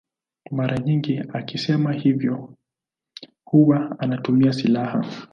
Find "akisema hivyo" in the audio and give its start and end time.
1.33-2.53